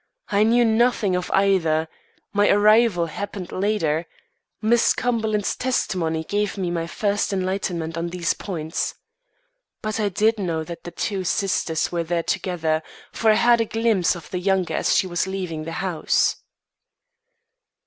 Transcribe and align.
"I 0.29 0.41
knew 0.41 0.65
nothing 0.65 1.15
of 1.15 1.29
either. 1.29 1.87
My 2.33 2.49
arrival 2.49 3.05
happened 3.05 3.51
later. 3.51 4.07
Miss 4.59 4.93
Cumberland's 4.95 5.55
testimony 5.55 6.23
gave 6.23 6.57
me 6.57 6.71
my 6.71 6.87
first 6.87 7.31
enlightenment 7.31 7.95
on 7.95 8.09
these 8.09 8.33
points. 8.33 8.95
But 9.83 9.99
I 9.99 10.09
did 10.09 10.39
know 10.39 10.63
that 10.63 10.85
the 10.85 10.89
two 10.91 11.23
sisters 11.23 11.91
were 11.91 12.03
there 12.03 12.23
together, 12.23 12.81
for 13.11 13.29
I 13.29 13.35
had 13.35 13.61
a 13.61 13.65
glimpse 13.65 14.15
of 14.15 14.31
the 14.31 14.39
younger 14.39 14.73
as 14.73 14.95
she 14.95 15.05
was 15.05 15.27
leaving 15.27 15.65
the 15.65 15.71
house." 15.85 16.37